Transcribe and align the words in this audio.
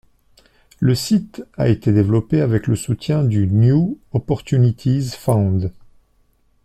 Le 0.79 0.95
site 0.95 1.45
a 1.57 1.67
été 1.69 1.91
développé 1.93 2.41
avec 2.41 2.65
le 2.65 2.75
soutien 2.75 3.23
du 3.23 3.45
New 3.45 3.99
Opportunities 4.13 5.09
Fund. 5.11 5.69